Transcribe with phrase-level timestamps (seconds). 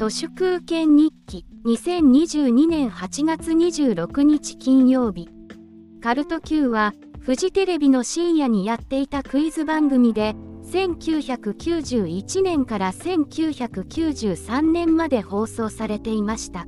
[0.00, 5.28] 都市空権日記2022年8月26日金曜日。
[6.02, 10.34] カルト Q はフジテレビの深夜にやっていたクイズ番組で
[10.64, 16.64] 1991年から1993年まで放送されていました。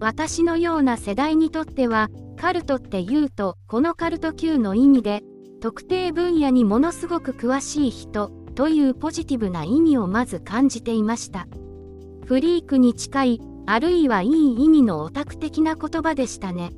[0.00, 5.22] 私のような世代にとってはカルトって言うとこのカルト Q の意味で
[5.60, 11.46] 特定分野にものすごく詳しい人というポジティブな意味をまず感じていました。
[12.28, 16.72] フリークに近いあるいはいい意味のオタク的な言葉でしたね。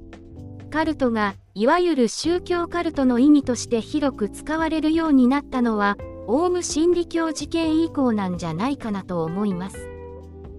[0.70, 9.88] カルトがいわゆる宗教カルトの意味として広く使われるようになったのはオウム真理教事件以降なんじゃないかなと思います。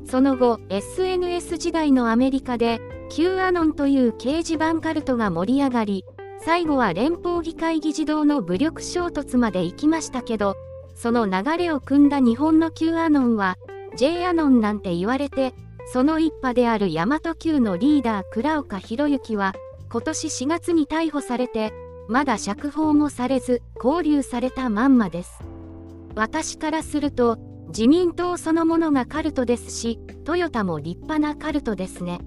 [0.04, 2.81] その後 SNS 時代のアメリカで
[3.12, 6.03] Q アノンという掲示板カルトが盛り上がり
[6.44, 10.58] 最後は連邦議会議事堂の武力衝突まで行きましたけど
[10.95, 13.58] その流れを組んだ日本の Q アノンは
[13.95, 15.53] J アノンなんて言われて
[15.94, 19.53] その一派である大和級のリーダー倉岡博之は
[19.89, 21.73] 今年4月に逮捕されて
[22.08, 25.39] まだ釈放もされず拘留されたまんまです。
[26.16, 32.19] 私からすると自民党そのものがカルトですしトヨタも立派なカルトですね。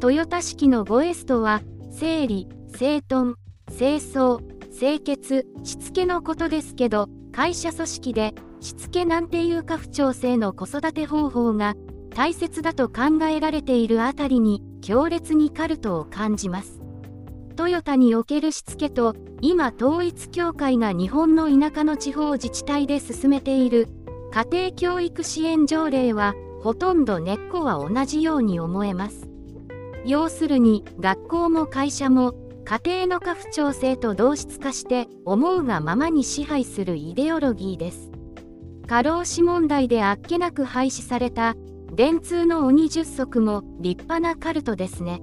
[0.00, 3.36] トヨタ式の5エストは整理整頓
[3.68, 4.40] 清掃
[4.76, 8.34] 清潔しつけのことですけど会社組織で
[8.64, 11.74] しつけなんていう家父長制の子育て方法が
[12.14, 16.80] 大切だと考えられているあたりに強烈にカルトを感じます。
[17.56, 23.88] トヨタにおけるしつけと今統一協会が日本の田舎の地方自治体で進めている
[24.32, 29.28] 家庭教育支援条例はほとんど根っこは同じように思えます。
[30.06, 32.32] 要するに学校も会社も
[32.64, 38.13] 家庭の家父長制と同質化して思うがままに支配するイデオロギーです。
[38.86, 41.54] 過労死問題であっけなく廃止された
[41.92, 45.20] 電通の鬼十足も立派なカルトですね。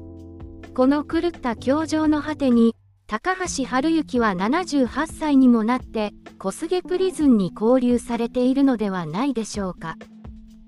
[0.74, 2.76] この狂った教場の果てに
[3.08, 9.98] 高橋治之は78歳にもなって小菅プリズンに交流されているのではないでしょうか。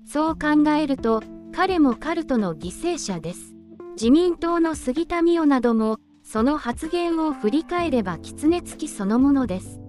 [0.06, 1.22] そう考えると
[1.54, 3.54] 彼もカルトの犠牲者です。
[3.94, 9.80] 自民党の杉田水脈などもその発言を振り返れば狐つきそのものです。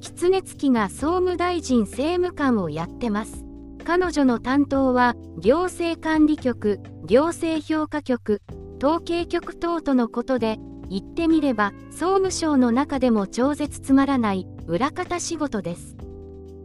[0.00, 3.44] 狐つきが総務大臣政務官をやってます。
[3.84, 8.42] 彼女の担当は行政管理局行政評価局
[8.82, 15.96] 統計局等とのことで言ってみれば総務省の中でも超絶つまらない裏方仕事です。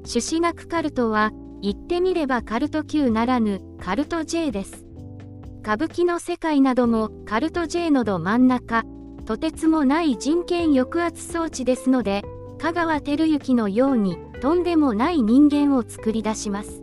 [0.06, 1.32] 朱子学カルトは
[1.62, 4.86] 言ってみればカルト Q ならぬカルト J です。
[5.62, 8.84] 歌舞伎の世界などもカルト J のど真ん中
[9.26, 12.24] とてつもない人権抑圧装置ですので
[12.58, 16.82] 香川照之のようにとんでもない人間を作り出します。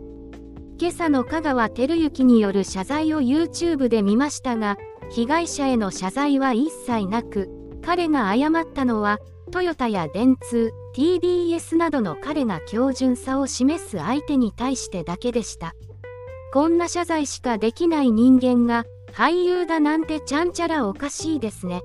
[0.79, 4.77] 今朝の香川照之による謝罪を YouTube で見ましたが
[5.11, 7.49] 被害者への謝罪は一切なく
[7.83, 9.19] 彼が謝ったのは
[9.51, 15.73] トヨタや電通 TBS などの彼が標準さを示す相手に対してだけでした。
[16.51, 21.81] こんな謝罪しかできない人間が俳優だなんてちゃんちゃらおかしいですね。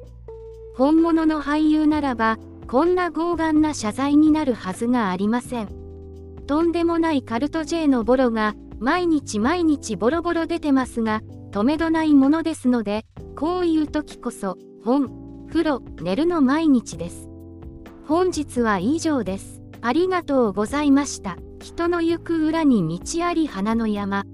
[0.77, 2.39] 本物の俳優ならば
[2.69, 5.69] こんな傲岸な謝罪になるはずがありません。
[6.47, 13.07] とんでもないカルト J のボロが毎日毎日ボロボロ出てますが止めどないものですので
[13.37, 17.31] こういう時こそ本風呂寝るの毎日です。
[18.07, 19.63] 本日は以上です。
[19.81, 21.39] ありがとうございました。
[21.63, 24.25] 人の行く裏に道あり花の山。